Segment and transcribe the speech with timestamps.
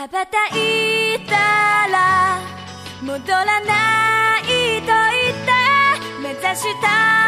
[0.00, 1.36] 羽ばたいた
[1.88, 2.38] ら
[3.02, 5.52] 戻らないと言って
[6.22, 7.19] 目指した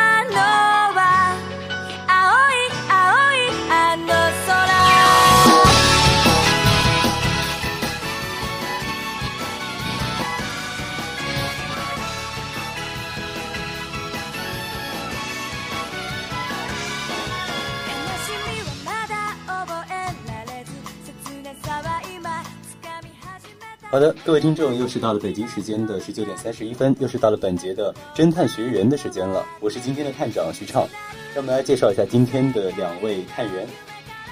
[23.92, 29.44] 好的，各位听众，又是到了北京时间的十九点三十一分，又是到了本节的侦探学员的时间了。
[29.60, 30.88] 我是今天的探长徐畅，
[31.34, 33.68] 让我们来介绍一下今天的两位探员。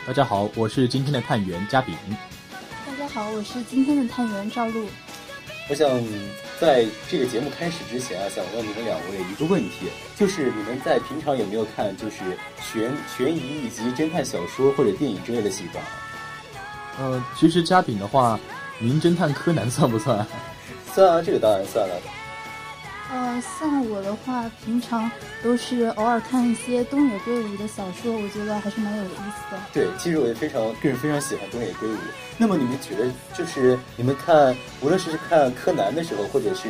[0.07, 1.95] 大家好，我是今天的探员嘉炳。
[2.87, 4.87] 大家好，我是今天的探员赵露。
[5.69, 5.87] 我想
[6.59, 15.85] 在这个节目开始之前啊，想问你们两位一个问题，就是你们在平常有没有看就是悬悬疑以及侦探小说或者电影之类的习惯？
[16.99, 18.41] 呃，其实嘉炳的话。
[18.81, 20.27] 名侦探柯南算不算？
[20.93, 21.95] 算啊，这个当然算了。
[23.13, 25.11] 呃，像我的话，平常
[25.43, 29.61] 都是偶尔看一些东野圭吾的小说，我觉得还是蛮有意思的。
[29.73, 31.97] 对，其实我也非常个人非常喜欢东野圭吾。
[32.39, 36.69] 那么你们觉得，就是你们看，无论是看柯南的时候，或者是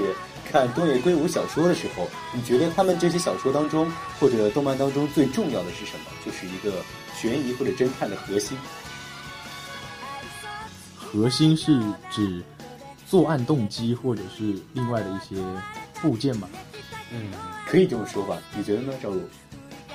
[0.50, 3.86] 看东野圭吾小说的时候，你觉得他们这些小说当中
[4.18, 6.06] 或者动漫当中最重要的是什么？
[6.24, 6.82] 就是一个
[7.14, 8.56] 悬疑或者侦探的核心。
[11.10, 12.40] 核心是指
[13.04, 15.42] 作案动机，或者是另外的一些
[16.00, 16.48] 部件吧。
[17.12, 17.32] 嗯，
[17.66, 18.38] 可以这么说吧？
[18.56, 19.20] 你觉得呢，赵露？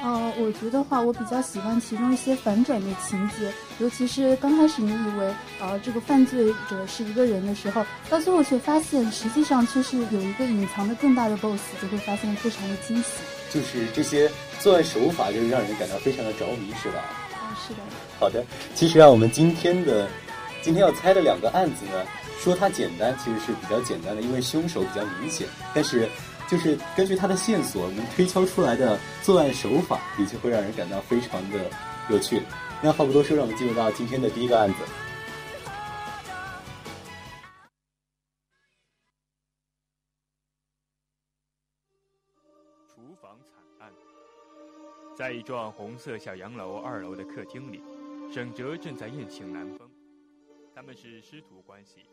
[0.01, 3.49] 呃，我觉得话，我比较喜欢其中一些反转的情节，
[3.79, 13.11] 尤其是刚开始你以为呃这个犯罪者是一个人的时候，到最后却发现实际上却是有一个隐藏的更大的 BOSS，就会发现非常的惊喜。
[13.49, 16.99] 就是这些作案手法，就是让人感到非常的着迷，是吧？
[17.39, 17.79] 啊，是的。
[18.19, 18.43] 好的，
[18.75, 20.09] 其实啊，我们今天的。
[20.65, 22.03] 今天要猜的两个案子呢，
[22.39, 25.47] 说它简单，其实是比较简单的，因为凶手比较明显。
[25.75, 26.09] 但是，
[26.49, 31.69] 就是根据他的线索能推敲出来的作案手法，的确会让人感到非常的
[32.09, 32.41] 有趣。
[32.81, 34.77] 那话不多说，让我们进入到今天的第一个案子。
[42.87, 43.93] 厨房惨案，
[45.15, 47.83] 在一幢红色小洋楼二楼的客厅里，
[48.33, 49.87] 沈哲正在宴请南风。
[50.75, 52.05] 他们是师徒关系，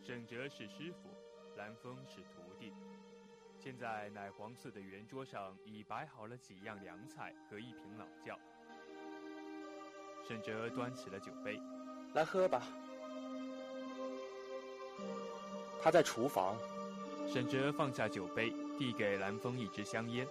[0.00, 1.08] 沈哲是师傅，
[1.56, 2.72] 蓝风是徒弟。
[3.58, 8.38] 现在奶黄色的圆桌上已摆好了几样凉菜和一瓶老窖。
[10.24, 11.60] 沈哲端起了酒杯，
[12.14, 12.62] 来喝吧。
[15.82, 16.56] 他在厨房。
[17.28, 20.24] 沈哲放下酒杯，递给蓝风一支香烟，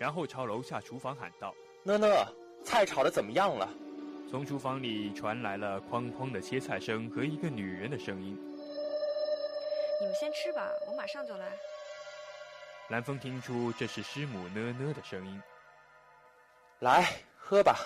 [0.00, 1.54] 然后朝楼下厨房喊道
[1.86, 2.26] ：“讷讷，
[2.64, 3.72] 菜炒的怎么样了？”
[4.30, 8.38] 从厨房里传来了哐哐的切菜声和一个女人的声音。
[10.00, 11.50] 你们先吃吧，我马上就来。
[12.90, 15.42] 蓝风听出这是师母呢呢的声音。
[16.78, 17.76] 来，喝吧。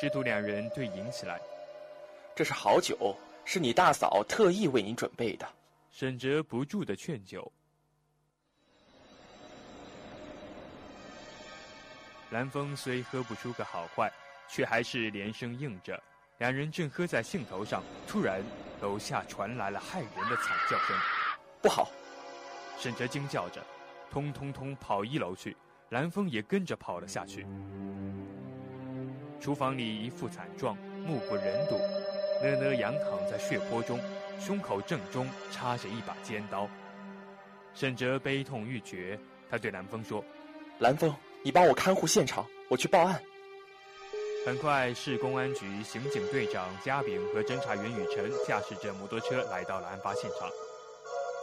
[0.00, 1.40] 师徒两人对饮起来。
[2.34, 5.46] 这是好酒，是你大嫂特意为你准备的。
[5.92, 7.50] 沈哲不住的劝酒。
[12.30, 14.12] 蓝风虽喝不出个好坏。
[14.52, 15.98] 却还是连声应着。
[16.36, 18.42] 两人正喝在兴头上，突然
[18.82, 20.94] 楼下传来了骇人的惨叫声。
[21.62, 21.88] 不好！
[22.76, 23.64] 沈哲惊叫着，
[24.10, 25.56] 通通通跑一楼去。
[25.88, 27.46] 蓝风也跟着跑了下去。
[29.40, 30.76] 厨房里一副惨状，
[31.06, 31.78] 目不忍睹。
[32.42, 33.98] 呢呢仰躺在血泊中，
[34.38, 36.68] 胸口正中插着一把尖刀。
[37.72, 39.18] 沈哲悲痛欲绝，
[39.50, 40.22] 他对蓝风说
[40.78, 43.22] ：“蓝风，你帮我看护现场，我去报案。”
[44.44, 50.50] 很快，市公安局刑警队长嘉炳和侦查员雨辰驾驶着摩托车来到了案发现场。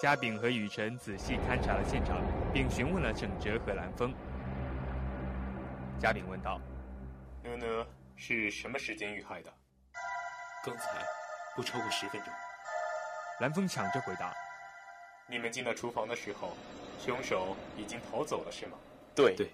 [0.01, 2.21] 嘉炳和雨辰仔细勘察了现场，
[2.53, 4.13] 并询问了沈哲和蓝峰。
[5.97, 6.59] 嘉炳问道
[7.41, 7.85] ：“呢呢
[8.17, 9.53] 是什么时间遇害的
[10.65, 11.01] ？”“刚才，
[11.55, 12.33] 不超过十分钟。”
[13.39, 14.33] 蓝峰抢着回答。
[15.25, 16.51] “你们进到厨房的时候，
[16.99, 18.77] 凶手已经逃走了，是吗
[19.15, 19.35] ？”“对。
[19.39, 19.49] ”“对。”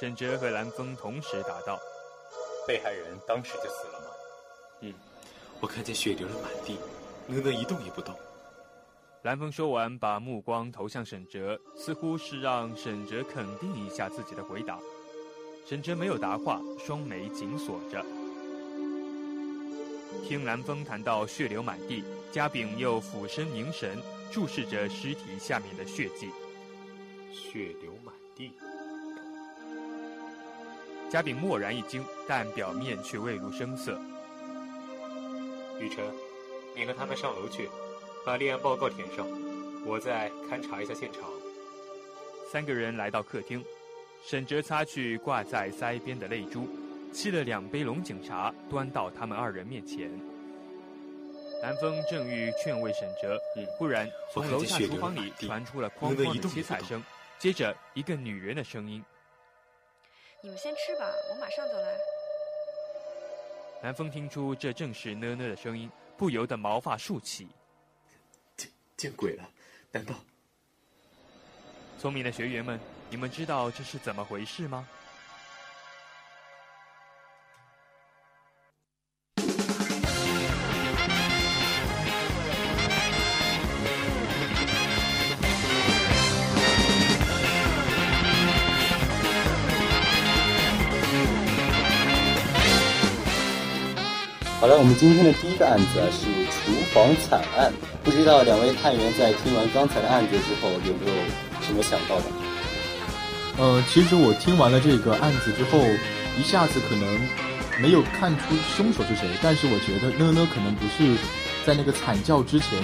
[0.00, 1.78] 沈哲和蓝峰同时答道。
[2.66, 4.06] 被害人当时就死了吗？
[4.80, 4.92] 嗯，
[5.60, 6.74] 我看见血流了满地，
[7.26, 8.14] 呢呢一动也不动。
[9.22, 14.78] 蓝峰说完，把目光投向沈哲，似乎是让沈哲肯定一下自己的回答。
[15.66, 18.04] 沈哲没有答话，双眉紧锁着。
[20.24, 23.98] 听蓝峰谈到血流满地，嘉炳又俯身凝神，
[24.30, 26.30] 注视着尸体下面的血迹。
[27.32, 28.52] 血流满地。
[31.10, 33.98] 嘉炳蓦然一惊，但表面却未露声色。
[35.80, 36.04] 雨辰，
[36.74, 37.68] 你和他们上楼去。
[38.24, 39.24] 把立案报告填上，
[39.84, 41.22] 我再勘察一下现场。
[42.50, 43.64] 三个人来到客厅，
[44.24, 46.68] 沈哲擦去挂在腮边的泪珠，
[47.12, 50.10] 沏了两杯龙井茶，端到他们二人面前。
[51.62, 53.40] 南风正欲劝慰沈哲，
[53.78, 57.00] 忽然从楼下厨房里传出了哐哐的切菜声，
[57.38, 59.00] 接着一个女人的声音
[60.46, 61.98] ：“你们先吃吧，我马上就来。”
[63.82, 67.48] 南风听出这正是呢呢的声音，不由得毛发竖起。
[68.56, 69.50] 见见鬼了！
[69.90, 70.14] 难道？
[71.98, 72.78] 聪明的学员们，
[73.10, 74.88] 你们知道这是怎么回事吗？
[94.78, 97.72] 我们今天的第一个案子是厨房惨案。
[98.04, 101.16] 不知道两位探员在听完刚才的案子之后，有没有
[101.62, 102.24] 什么想到的？
[103.56, 105.80] 呃，其实我听完了这个案子之后，
[106.38, 107.08] 一下子可能
[107.80, 111.16] 没有看出凶手是谁，但是我觉得呢呢可能不是
[111.64, 112.76] 在那个惨叫之前，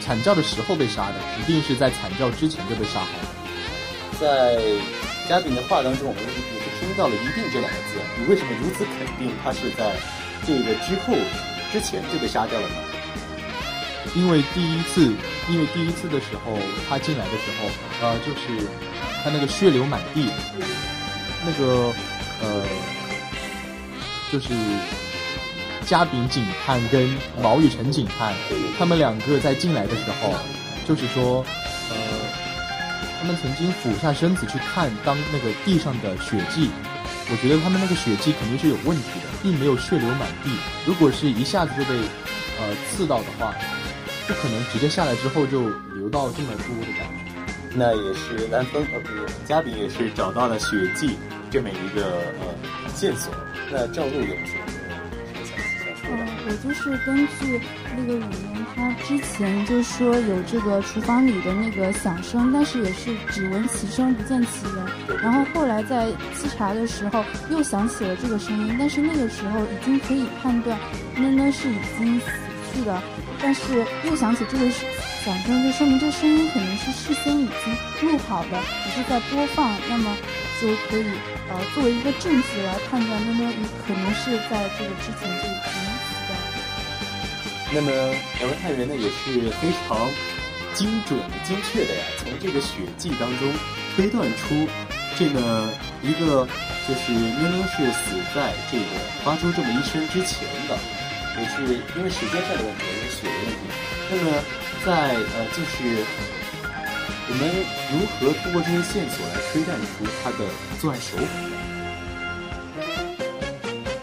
[0.00, 3.28] 惨叫的时候被杀的，一定是在惨叫之前就被杀害了。
[4.20, 4.62] 在
[5.28, 9.90] 嘉宾的话当中，我们也是听到了“一定”这两个字，你为什么如此肯定他是在？
[10.46, 11.16] 这个之后，
[11.72, 12.74] 之前就被杀掉了吗？
[14.14, 15.12] 因为第一次，
[15.48, 16.56] 因为第一次的时候，
[16.88, 17.68] 他进来的时候，
[18.02, 18.66] 呃，就是
[19.24, 20.28] 他那个血流满地，
[21.44, 21.92] 那个
[22.42, 22.62] 呃，
[24.30, 24.54] 就是
[25.86, 27.08] 嘉炳警探跟
[27.42, 28.34] 毛雨辰警探，
[28.78, 30.34] 他们两个在进来的时候，
[30.86, 31.44] 就是说，
[31.90, 31.96] 呃，
[33.18, 36.70] 他们曾经俯下身子去看当那个地上的血迹。
[37.30, 40.50] 我觉得他们那个血迹肯定是有问题的，并没有血流满地。
[40.86, 41.94] 如果是一下子就被
[42.60, 43.54] 呃刺到的话，
[44.26, 47.32] 不可能直接下来之后就流到这么多的感觉。
[47.76, 51.16] 那也是蓝峰呃不是嘉宾也是找到了血迹
[51.50, 52.04] 这么一个
[52.40, 53.34] 呃线索。
[53.72, 54.73] 那赵露有什么？
[56.46, 57.58] 我就是根据
[57.96, 65.20] 那个里面，他之前就说有这个厨房里的那个响声，但是也是只闻其声不见其人。
[65.22, 70.78] 然后后来在沏茶的时候又响起了这个声音，但是那个时候已经可以判断
[71.16, 72.26] 囡囡是已经死
[72.72, 73.02] 去的，
[73.40, 80.14] 但是又响起这个响声，就说明这声音可能是事先已经录好的，只是在播放，那么
[80.60, 81.06] 就可以
[81.48, 83.52] 呃作为一个证据来判断囡囡
[83.86, 85.83] 可能是在这个之前就已经。
[87.74, 87.90] 那么
[88.38, 90.08] 两位探员呢也是非常
[90.74, 93.52] 精准、精确的呀，从这个血迹当中
[93.96, 94.68] 推断出
[95.18, 95.68] 这个
[96.00, 96.46] 一个
[96.86, 98.84] 就是妞妞是死在这个
[99.24, 100.78] 发出这么一声之前的，
[101.36, 101.64] 也是
[101.96, 103.58] 因为时间上的问题，因为血的问题。
[104.08, 104.30] 那么
[104.86, 105.74] 在呃，就是
[107.26, 107.42] 我们
[107.90, 110.46] 如何通过这些线索来推断出他的
[110.80, 111.24] 作案手法？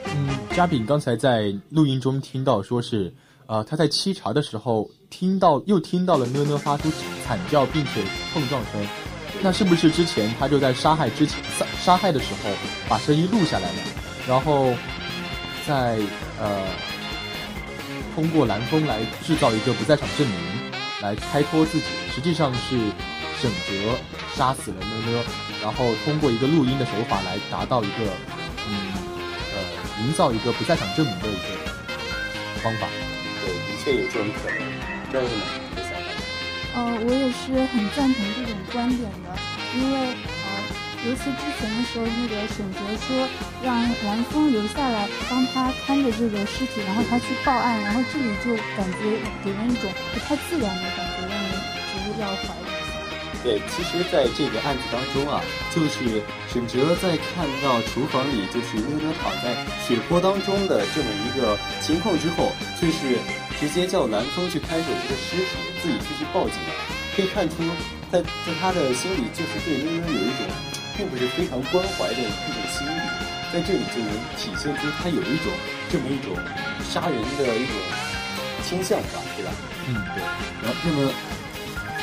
[0.07, 3.13] 嗯，嘉炳刚才在录音中听到说是。
[3.51, 6.89] 啊，他在沏茶的时候听到，又听到了呢呢发出
[7.25, 8.01] 惨叫，并且
[8.33, 8.87] 碰撞声。
[9.41, 12.49] 那是不是之前他就在杀害之前杀杀害的时候
[12.87, 13.77] 把声音录下来了，
[14.25, 14.73] 然后
[15.67, 15.99] 再
[16.39, 16.65] 呃
[18.15, 20.37] 通过蓝风来制造一个不在场证明，
[21.01, 21.83] 来开脱自己？
[22.15, 22.77] 实际上是
[23.41, 23.99] 沈哲
[24.33, 25.23] 杀死了呢呢，
[25.61, 28.05] 然后通过一个录音的手法来达到一个
[28.69, 28.93] 嗯
[29.53, 32.87] 呃营造一个不在场证明的一个方法。
[33.83, 34.59] 确有这种可能。
[35.11, 35.43] 这样呢？
[36.73, 39.27] 呃，我也是很赞同这种观点的，
[39.75, 40.47] 因为呃，
[41.03, 43.27] 尤其之前的时候，那个沈哲说
[43.61, 43.75] 让
[44.07, 51.51] 蓝峰留下来帮他看着这个尸体，然后他去报案，然后这里就感觉给人一种不太自然的感觉，让人
[51.91, 52.63] 觉得要怀疑。
[53.43, 55.41] 对，其实，在这个案子当中啊，
[55.75, 63.17] 就是沈哲在看到厨房里就是妞妞躺在血泊当中的这么一个情况之后，就是
[63.61, 65.53] 直接叫蓝峰去看守这个尸体，
[65.83, 66.57] 自己去去报警。
[67.15, 67.57] 可以看出，
[68.11, 70.49] 在在他的心里，就是对妞妞有一种
[70.97, 73.01] 并不是非常关怀的一种心理。
[73.53, 75.53] 在这里就能体现出他有一种
[75.91, 76.33] 这么一种
[76.89, 77.75] 杀人的一种
[78.65, 79.51] 倾向吧，对吧？
[79.87, 80.23] 嗯，对。
[80.63, 81.13] 然后，那么，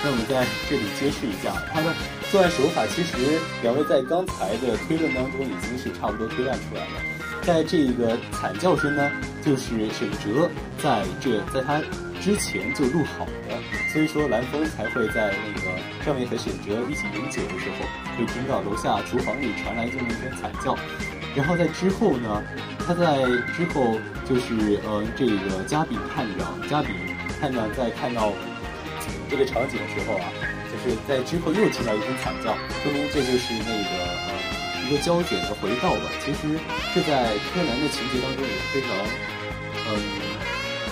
[0.05, 1.93] 那我们在这里揭示一下他的
[2.31, 2.87] 作案手法。
[2.87, 7.18] 其实，两位在刚才的推论当中已经是差不多推断出来了。
[7.49, 9.11] 在这个惨叫声呢，
[9.43, 10.50] 就是沈哲
[10.83, 11.81] 在这在他
[12.21, 13.57] 之前就录好的，
[13.90, 17.88] 所以说蓝峰才会在那个上面和沈哲一起饮酒的时候，
[18.19, 20.76] 会听到楼下厨房里传来这么一声惨叫。
[21.35, 22.43] 然后在之后呢，
[22.87, 23.25] 他在
[23.57, 23.97] 之后
[24.28, 26.88] 就是呃这个加比探长，加比
[27.40, 28.31] 探长在看到
[29.31, 30.28] 这个场景的时候啊，
[30.69, 32.52] 就是在之后又听到一声惨叫，
[32.83, 34.35] 说明这就是那个呃
[34.87, 36.11] 一个胶卷的回道吧。
[36.25, 36.59] 其实
[36.95, 38.91] 这在柯南的情节当中也是非常
[39.89, 39.91] 嗯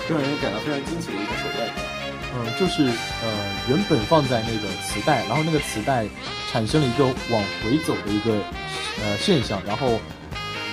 [0.08, 1.68] 让人感到非常惊奇的一个手段。
[2.34, 2.84] 嗯，就是
[3.22, 3.26] 呃
[3.68, 6.06] 原本放在那个磁带，然后那个磁带
[6.52, 8.42] 产生了一个往回走的一个
[9.02, 9.98] 呃现象，然后。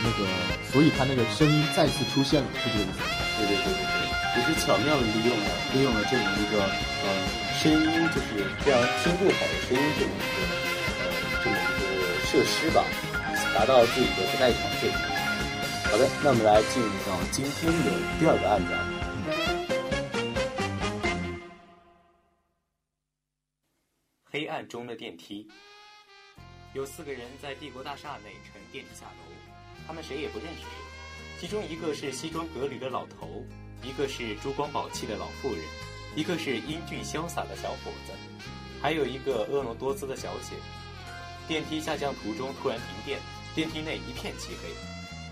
[0.05, 0.27] 那个，
[0.69, 2.99] 所以他那个声音再次出现了，是这个意思。
[3.39, 7.07] 对对对对对，也是巧妙的利用了利用了这么一个呃
[7.55, 10.62] 声音，就是非常听不好的声音这么一个呃这么一个
[12.33, 12.83] 设施吧，
[13.53, 14.97] 达到自己的不在场证明。
[15.85, 18.73] 好的，那我们来进入到今天的第二个案子。
[24.31, 25.47] 黑暗中的电梯，
[26.73, 29.31] 有四个人在帝国大厦内乘电梯下楼。
[29.85, 30.67] 他们谁也不认识谁，
[31.39, 33.45] 其中一个是西装革履的老头，
[33.83, 35.63] 一个是珠光宝气的老妇人，
[36.15, 38.13] 一个是英俊潇洒的小伙子，
[38.81, 40.55] 还有一个婀娜多姿的小姐。
[41.47, 43.19] 电梯下降途中突然停电，
[43.53, 44.69] 电梯内一片漆黑。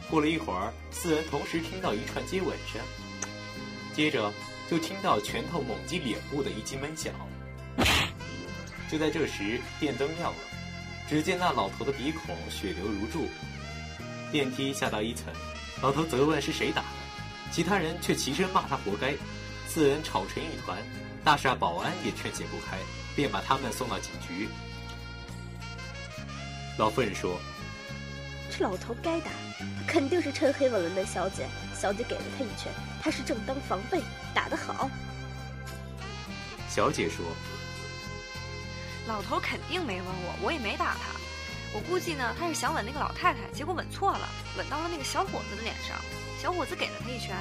[0.10, 2.82] 过了一会儿，四人同时听到一串接吻声，
[3.94, 4.32] 接着
[4.70, 7.14] 就听到拳头猛击脸部的一记闷响。
[8.90, 10.40] 就在这时，电灯亮了，
[11.08, 13.30] 只见那老头的鼻孔血流如注。
[14.34, 15.28] 电梯下到一层，
[15.82, 16.88] 老头责问是谁打的，
[17.54, 19.14] 其他人却齐声骂他活该。
[19.66, 20.78] 四人吵成一团，
[21.24, 22.78] 大厦保安也劝解不开，
[23.16, 24.50] 便把他们送到警局。
[26.82, 27.40] 老妇人说
[28.50, 31.46] ：“这老头该打，他肯定是趁黑吻了那小姐，
[31.80, 34.02] 小姐给了他一拳，他是正当防备，
[34.34, 34.90] 打得好。”
[36.68, 37.24] 小姐说
[39.08, 41.12] ：“老头肯定没吻我，我也没打他。”
[41.72, 45.96] 我估计呢，他是想吻那个老太太，结果吻错了，吻到了那个小伙子的脸上。
[46.42, 47.38] 小伙子给了他一拳，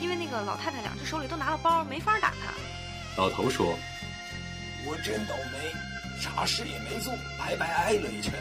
[0.00, 2.54] 因为那个老太太两只手里都拿了包，没法打他。
[3.18, 3.78] 老头说
[4.88, 5.58] ：“我真倒霉，
[6.18, 8.32] 啥事也没做，白白挨了一拳。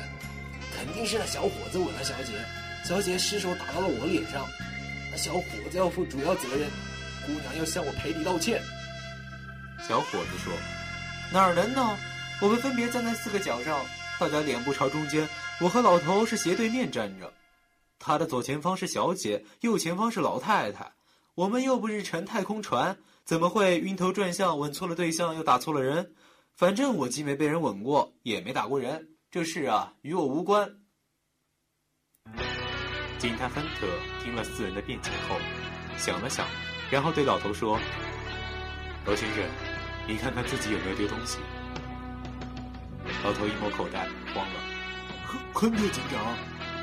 [0.77, 2.33] 肯定是那小伙子吻了小姐，
[2.85, 4.47] 小姐失手打到了我脸上，
[5.09, 6.69] 那小伙子要负主要责任，
[7.25, 8.61] 姑娘要向我赔礼道歉。”
[9.87, 10.53] 小伙子说
[11.33, 11.97] ：“哪儿能呢？
[12.43, 13.83] 我们分别站在四个角上。”
[14.19, 15.27] 大家脸部朝中间，
[15.61, 17.31] 我和老头是斜对面站着，
[17.99, 20.91] 他的左前方是小姐，右前方是老太太。
[21.35, 26.13] 我们又不是乘太空船，怎么会晕头转向，吻错了对象，又打错了人？
[26.55, 30.69] 反正我既没被人吻过，也没打过人，这事啊与我无关。
[33.17, 33.85] 警探芬特
[34.23, 35.35] 听了四人的辩解后，
[35.97, 36.47] 想了想，
[36.89, 37.77] 然后对老头说
[39.05, 39.43] ：“老先生，
[40.07, 41.39] 你看看自己有没有丢东西。”
[43.21, 44.61] 老头一摸口袋，慌了。
[45.53, 46.33] 亨特警长，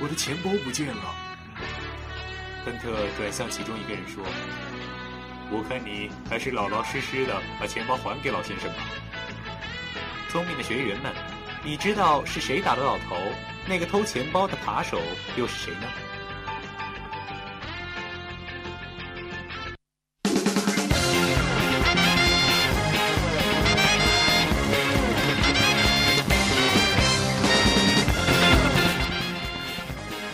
[0.03, 1.15] 我的钱包不见了。
[2.63, 4.23] 亨特转向其中一个人说
[5.51, 8.85] ：“我看你还是老老实实的把钱包还给老先生吧。”
[10.29, 11.15] 聪明的学员们，
[11.67, 13.17] 你知道是谁打的老头？
[13.67, 15.01] 那个偷钱包的扒手
[15.35, 15.89] 又是谁呢？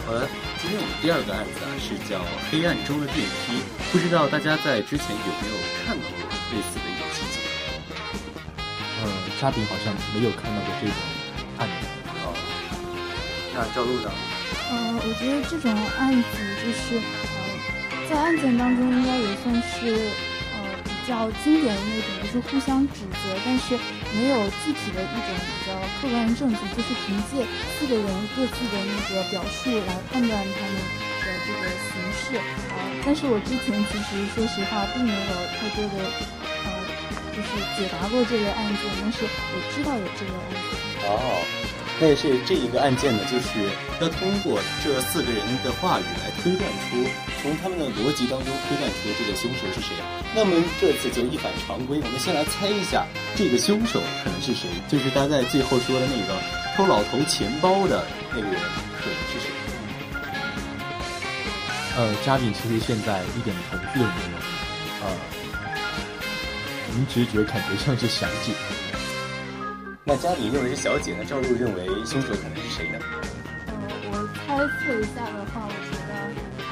[0.04, 0.28] 好了，
[0.60, 2.18] 今天我们第二个案子啊，是叫
[2.50, 3.52] 《黑暗中的电梯》，
[3.92, 5.54] 不知道大家在之前有没有
[5.86, 7.38] 看到过类似的一种情节？
[9.04, 9.06] 呃，
[9.40, 10.96] 嘉宾好像没有看到过这种
[13.54, 14.10] 那赵露呢？
[14.70, 17.36] 呃，我觉得这种案子就是呃，
[18.08, 19.94] 在案件当中应该也算是
[20.54, 20.58] 呃。
[21.02, 23.74] 比较经典的那种，就是互相指责，但是
[24.14, 27.42] 没有具体的一种比较客观的证据，就是凭借
[27.74, 32.78] 四个人各自的那个表述来判断他们的这个形式啊。
[33.04, 35.98] 但是我之前其实说实话并没有太多的
[36.62, 36.70] 呃，
[37.34, 40.62] 就是解答过这个案件，但是我知道有这个案件。
[41.10, 41.42] 哦。
[42.00, 43.68] 但是这一个案件呢，就是
[44.00, 46.96] 要通过这四个人的话语来推断出，
[47.42, 49.94] 从他们的逻辑当中推断出这个凶手是谁。
[50.34, 56.40] 那么这次就一反常规，我们先来猜一下这个凶手可能是谁，就是他在最后说的那个
[56.74, 58.58] 偷老头钱包的那个人
[58.96, 59.50] 可能是谁？
[61.98, 65.12] 呃，嘉宾其实现在一点头绪都没有，呃，
[66.86, 68.54] 凭直觉感觉像是小姐。
[70.10, 72.98] 那嘉宾认为是小姐，那赵露认为凶手可能是谁呢？
[73.68, 73.72] 呃，
[74.10, 76.12] 我猜测一下的话，我觉得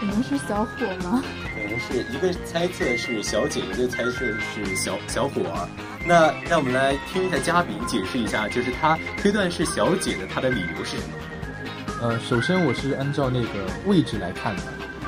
[0.00, 1.22] 可能是小伙吗？
[1.54, 5.68] 可能是一个猜测是小姐，一个猜测是小小伙儿。
[6.04, 12.08] 那让我们来听一下嘉宾解释一下，就是他推断是小姐的，他的理由是什么？
[12.08, 14.62] 呃，首先我是按照那个位置来看的，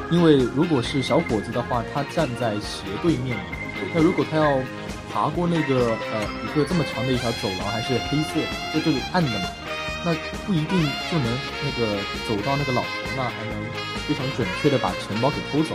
[0.09, 3.45] 因为如果是小伙子的话，他站在斜对面嘛，
[3.93, 4.61] 那如果他要
[5.13, 8.41] 爬过那个呃一个这么长的一条走廊，还是黑色，
[8.73, 9.47] 就这个暗的嘛，
[10.05, 10.15] 那
[10.47, 11.97] 不一定就能那个
[12.29, 13.55] 走到那个老头那，还能
[14.07, 15.75] 非常准确的把钱包给偷走。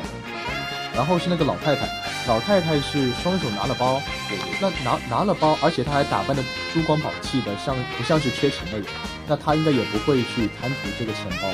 [0.96, 1.86] 然后是那个老太太，
[2.26, 4.02] 老太太是双手拿了包，
[4.62, 6.42] 那拿拿了包，而且她还打扮的
[6.74, 8.88] 珠光宝气的，像不像是缺钱的人？
[9.28, 11.50] 那她应该也不会去贪图这个钱包，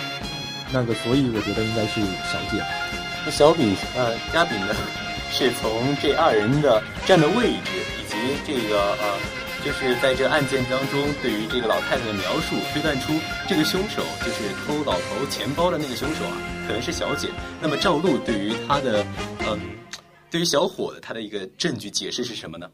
[0.72, 2.64] 那个所以我觉得应该是小姐。
[3.26, 4.76] 那小饼呃，嘉饼呢，
[5.32, 9.18] 是从这二人的站的位置以及这个呃，
[9.66, 13.14] 就是在这案件当中对于这个老太太的描述，推断出
[13.48, 17.30] 这个凶手就是偷老头钱包的那个凶手啊，可能是小姐。
[17.62, 19.06] 那么赵露对于他的
[19.48, 19.60] 嗯，
[20.30, 22.68] 对于小伙的他的一个证据解释是什么呢？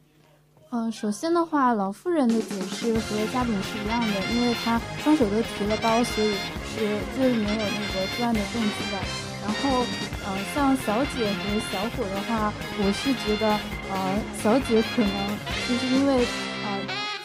[0.70, 6.34] 呃，首先的话，老妇人的解释和嘉宾是一样的，因为她双手都提了包，所以
[6.76, 8.98] 是最没有那个作案的动机的。
[9.46, 9.86] 然后，
[10.28, 13.48] 呃，像小姐和小伙的话，我是觉得，
[13.88, 15.16] 呃，小姐可能
[15.64, 16.20] 就是因为，
[16.68, 16.68] 呃，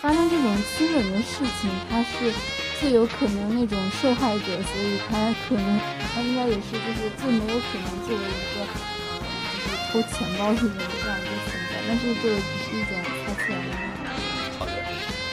[0.00, 2.30] 发生这种亲吻的事情，她是
[2.80, 5.80] 最有可能那种受害者，所以她可能，
[6.14, 8.62] 她应该也是就是最没有可能作为一个，
[9.10, 9.18] 呃，
[9.66, 10.70] 就是偷钱包的人
[11.02, 11.82] 这样一个存在。
[11.88, 12.94] 但是这个只是一种
[13.26, 13.50] 猜测。
[14.60, 14.72] 好的，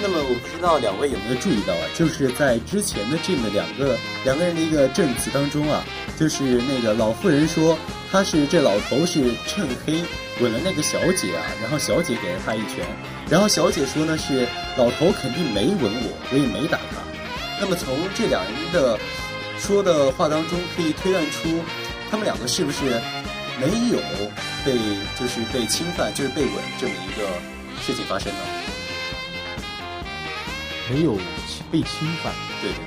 [0.02, 3.96] 那么我不知道两位有没有注意到啊，就是在之前的这么两个
[4.26, 5.84] 两个人的一个证词当中啊，
[6.20, 7.80] 就是那个老妇人说
[8.12, 10.04] 他是这老头是趁黑
[10.42, 12.86] 吻了那个小姐啊，然后小姐给了他一拳，
[13.30, 14.46] 然后小姐说呢是
[14.78, 16.98] 老头肯定没吻我，我也没打他。
[17.62, 19.00] 那么从这两人的
[19.58, 21.64] 说的话当中，可以推断出
[22.12, 23.02] 他们两个是不是
[23.62, 24.00] 没有
[24.66, 24.74] 被
[25.18, 27.26] 就是被侵犯，就是被吻这么一个
[27.82, 28.40] 事情发生呢？
[30.92, 31.18] 没有
[31.72, 32.78] 被侵犯，对对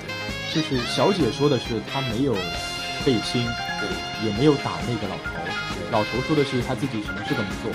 [0.53, 2.35] 对，就是小姐说的是她没有
[3.05, 3.45] 被侵，
[3.81, 5.33] 对，也没有打那个老头，
[5.91, 7.71] 老头说的是他自己什么事都没做。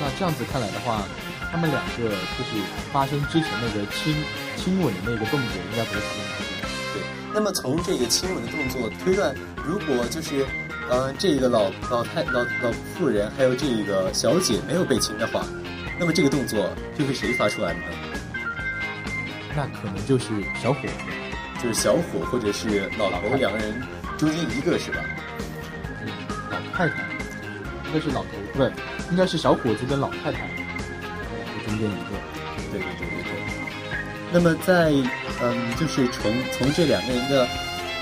[0.00, 1.02] 那这样子看来的话，
[1.50, 2.62] 他们两个就是
[2.92, 4.14] 发生之前那个亲
[4.56, 6.24] 亲吻的那个动作，应该不是他们。
[6.94, 7.02] 对，
[7.34, 10.46] 那么从这个亲吻的动作推断，如果就是
[10.88, 15.44] 呃这个老老太老老妇人还有这个小姐没有被亲的话，
[15.98, 17.86] 那么这个动作就是谁发出来的呢？
[19.56, 20.26] 那可能就是
[20.62, 20.92] 小伙子，
[21.62, 23.82] 就是小伙或者是老头两个人
[24.16, 24.98] 中间一个是吧？
[26.00, 26.08] 嗯，
[26.50, 27.02] 老太太，
[27.86, 28.70] 应该是老头不对，
[29.10, 30.48] 应该是小伙子跟老太太
[31.66, 32.16] 中间一个。
[32.70, 33.32] 对对对对对。
[34.32, 34.92] 那么在
[35.42, 37.48] 嗯，就是从从这两个人的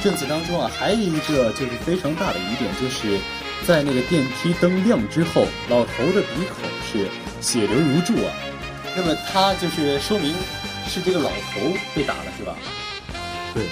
[0.03, 3.19] 证词当中啊，还有一个就是非常大的疑点，就是
[3.66, 7.09] 在那个电梯灯亮之后，老头的鼻孔是
[7.40, 8.33] 血流如注啊。
[8.95, 10.35] 那么他就是说明。
[10.88, 12.55] 是这个老头被打了是吧？
[13.57, 13.64] 对。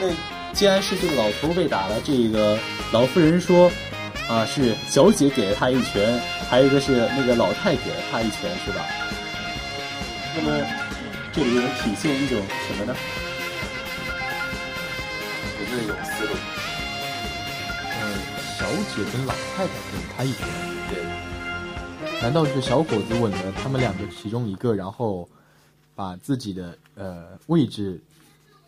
[0.00, 2.56] 那既然是这个老头被打了，这个
[2.92, 3.68] 老妇人说，
[4.28, 8.86] 啊是小姐给了他一拳，还有一个是那个老太给了他一拳，是吧？
[10.36, 10.64] 那么
[11.32, 12.94] 这里能体现一种什么呢？
[15.58, 16.30] 有没有思路？
[18.00, 18.02] 嗯，
[18.56, 20.46] 小姐跟老太太给了他一拳。
[20.90, 22.22] 对。
[22.22, 25.28] 难道是小伙子吻了他们两个其中一个，然后？
[25.98, 28.00] 把自己的呃位置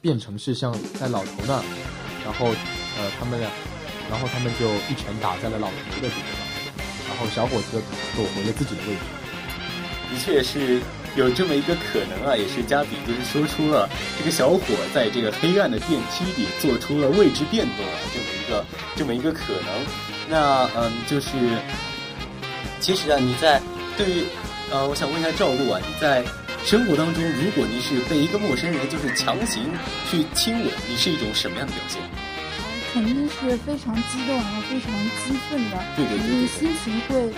[0.01, 1.63] 变成是像在老头那儿，
[2.25, 3.51] 然后呃他们俩，
[4.11, 6.41] 然后他们就一拳打在了老头的鼻子上，
[7.09, 7.83] 然后小伙子
[8.17, 9.01] 躲回了自己的位置。
[10.11, 10.81] 的确是
[11.17, 14.61] 有这么一个可能啊，也是加比就是说出了这个小伙
[14.95, 19.87] 在这个黑暗的电梯里做出了位置变动啊，这么一个这么一个可能。
[20.29, 21.31] 那嗯，就是
[22.81, 23.61] 其实啊，你在
[23.99, 24.25] 对于
[24.71, 26.25] 呃，我想问一下赵露啊，你在。
[26.65, 29.65] 生活当中，如果你是被一个陌生人就是强行
[30.09, 32.01] 去亲吻，你是一种什么样的表现？
[32.93, 34.93] 肯定是非常激动，然后非常
[35.25, 37.31] 激愤的，对对对，心情会很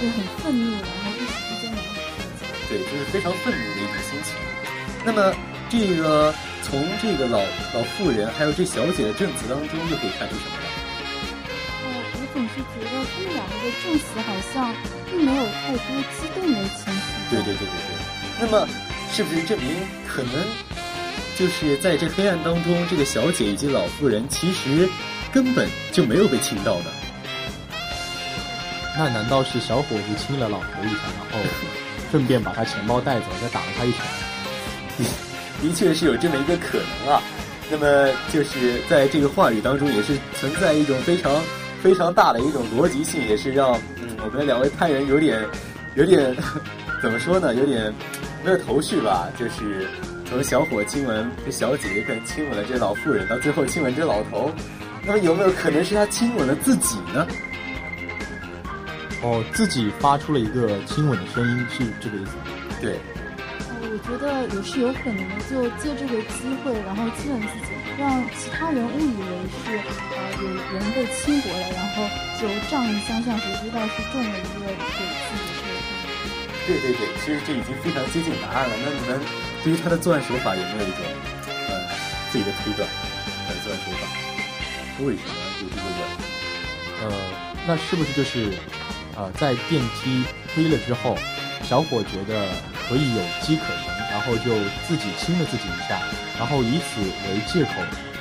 [0.00, 1.78] 就是很愤怒，然后一时之间很
[2.68, 4.34] 对，就是非常愤怒的一种心情。
[5.04, 5.34] 那么
[5.68, 7.38] 这个从这个老
[7.74, 10.77] 老妇人还有这小姐的证词当中，又可以看出什么呢？
[12.32, 14.74] 总是觉得他们两个的证词好像
[15.06, 17.00] 并没有太多激动的情绪。
[17.30, 18.40] 对对对对对。
[18.40, 18.68] 那么，
[19.12, 19.74] 是不是证明
[20.06, 20.32] 可能
[21.38, 24.88] 就是在这黑暗当中，这个小姐以及老妇人其实
[25.32, 26.86] 根本就没有被亲到呢？
[28.96, 31.48] 那难道是小伙子亲了老婆一下，然后
[32.10, 34.00] 顺便把他钱包带走，再打了他一拳？
[35.62, 37.22] 的确是有这么一个可能啊。
[37.70, 41.30] 那么就是在这个话语当中，也是存在一种非常
[41.82, 45.44] 非常大的一种逻辑性，也是让嗯我们两位探员有点
[45.94, 46.34] 有点
[47.02, 47.54] 怎么说呢？
[47.54, 47.92] 有点
[48.44, 49.28] 没有头绪吧？
[49.38, 49.86] 就是
[50.24, 54.50] 从小伙亲吻这小姐姐，跟亲吻了这老妇人，到最后亲吻这老头，
[55.04, 57.26] 那么有没有可能是他亲吻了自己呢？
[59.22, 62.32] 哦，自己发出了一个亲吻的声音，是这个意思？
[62.80, 62.98] 对。
[63.80, 70.46] 我觉得也是有可能的，就借这个机会，然后亲吻自己，让其他人误以为是呃有
[70.78, 72.06] 人被亲过了，然后
[72.40, 75.74] 就仗义相向，谁知道是中了一个给自己的
[76.64, 78.74] 对对对，其实这已经非常接近答案了。
[78.84, 79.20] 那你们
[79.64, 81.00] 对于他的作案手法有没有一种
[81.68, 81.74] 呃
[82.30, 82.88] 自己的推断？
[83.46, 84.06] 他的作案手法
[85.04, 87.10] 为什么有这个问？
[87.10, 87.12] 呃，
[87.66, 88.52] 那是不是就是
[89.16, 90.22] 呃在电梯
[90.54, 91.18] 推了之后，
[91.64, 92.46] 小伙觉得？
[92.88, 94.50] 可以有机可乘，然后就
[94.88, 96.02] 自己亲了自己一下，
[96.36, 97.70] 然后以此为借口，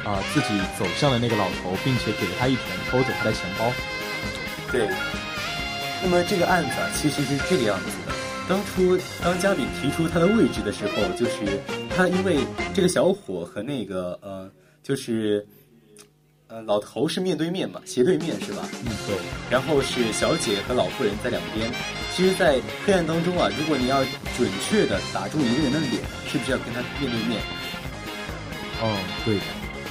[0.07, 3.73] 啊，自己走向了那个老头，并且给了他一拳，偷走他的钱包。
[4.71, 4.87] 对。
[6.03, 8.13] 那么这个案子啊，其实是这个样子的。
[8.47, 12.37] 当初当嘉宾提出他的位置的时候，就是他因为
[12.75, 14.47] 这个小伙和那个呃，
[14.83, 15.45] 就是。
[16.49, 18.65] 呃，老头是面对面嘛，斜对面是吧？
[18.85, 19.17] 嗯，对。
[19.49, 21.69] 然后是小姐和老妇人在两边。
[22.17, 24.03] 其实，在黑暗当中啊，如果你要
[24.35, 27.39] 准确的打中一个人的脸，是不是要跟他面对面？
[28.81, 29.43] 哦，对的。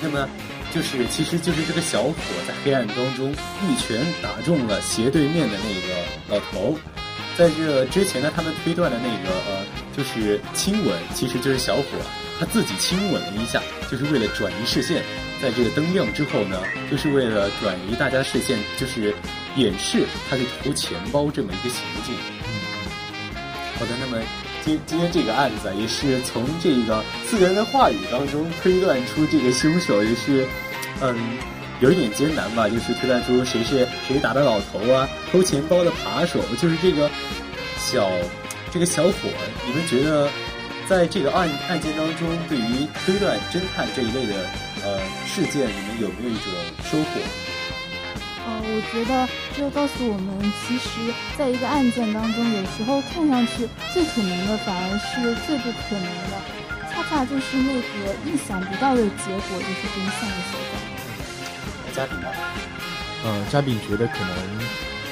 [0.03, 0.29] 那么，
[0.75, 2.15] 就是其实就是这个小伙
[2.49, 6.77] 在黑暗当中一拳打中了斜对面的那个老头。
[7.39, 9.65] 在这之前呢，他们推断的那个呃，
[9.97, 11.83] 就是亲吻，其实就是小伙
[12.39, 15.03] 他自己亲吻了一下，就是为了转移视线。
[15.41, 16.59] 在这个灯亮之后呢，
[16.91, 19.15] 就是为了转移大家视线，就是
[19.55, 22.15] 掩饰他去偷钱包这么一个行径。
[22.15, 23.37] 嗯，
[23.79, 24.23] 好的，那么
[24.65, 30.47] 今今天这个案子也是从这个四个人的话语当中推断出这个凶手，也是
[31.03, 31.15] 嗯
[31.81, 37.11] 有一点艰难吧，就是推断出谁是谁打的老头啊，偷钱包的扒手，就是这个
[37.79, 38.11] 小
[38.73, 39.29] 这个小伙。
[39.67, 40.31] 你们觉得
[40.89, 44.35] 在这个案案件当中，对于推断侦探这一类的？
[44.85, 46.53] 呃，事件你们有没有一种
[46.85, 47.21] 收获？
[48.47, 56.39] 呃，我觉得这告诉我们，其实在一个案件当中，有时候看上去最可能的，反而是最不可能的，
[56.95, 61.93] 恰恰就是那个意想不到的结果，就是真相的所在。
[61.93, 62.29] 嘉宾呢？
[63.25, 64.31] 呃，嘉宾觉得可能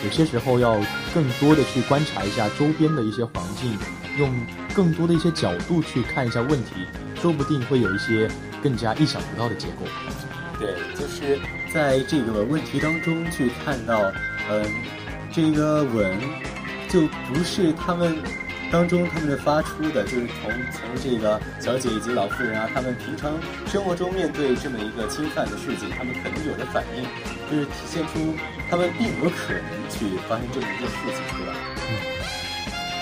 [0.04, 0.78] 有些时候要
[1.12, 3.76] 更多的去观察一下周边的一些环境，
[4.18, 4.34] 用
[4.74, 6.86] 更多的一些角度去看一下问题，
[7.20, 8.28] 说不定会有一些。
[8.64, 9.86] 更加意想不到的结果。
[10.58, 11.38] 对，就是
[11.70, 14.10] 在这个问题当中去看到，
[14.48, 14.64] 嗯，
[15.30, 16.18] 这个吻
[16.88, 18.16] 就不是他们
[18.72, 23.32] 当中他们的发出的，就是从从这个小姐以及老妇人啊，他们平常
[23.66, 27.04] 生活中面对这么一个侵犯的事情，他们可能有的反应，
[27.50, 28.34] 就是体现出
[28.70, 31.52] 他们并不可能去发生这么一件事情，对吧？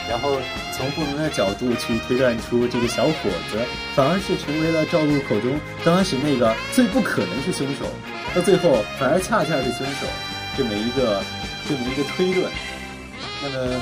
[0.08, 0.36] 然后
[0.76, 3.58] 从不同的角度去推断出这个小伙子，
[3.94, 7.86] 反而是成为了赵露口中刚开始那个最不可能是凶手，
[8.34, 10.06] 到最后反而恰恰是凶手，
[10.56, 11.22] 这么一个
[11.68, 12.50] 这么一个推论。
[13.42, 13.80] 那么，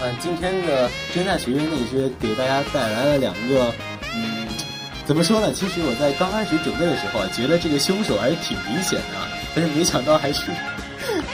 [0.00, 3.72] 嗯，今天的侦探学院呢也是给大家带来了两个，
[4.14, 4.46] 嗯，
[5.04, 5.52] 怎么说呢？
[5.52, 10.50] 其实我在刚开始准备的时候啊，觉得这个凶手还是挺明显的，但是没想到还是。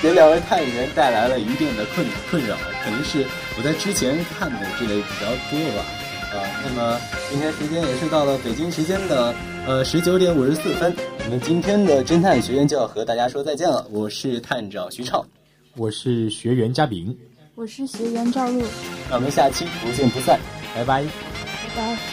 [0.03, 3.25] 给两位探员带来了一定的困困扰，可能是
[3.57, 5.85] 我在之前看的这类比较多吧。
[6.33, 9.35] 啊，那么今天时间也是到了北京时间的
[9.67, 13.85] 呃十九点五十四分，我们今天的侦探学院就要和大家说再见了。
[13.91, 15.25] 我是探长徐畅，
[15.77, 17.17] 我是学员嘉炳，
[17.57, 18.63] 我是学员赵露，
[19.11, 20.39] 那我们下期不见不散，
[20.75, 22.10] 拜拜，拜拜。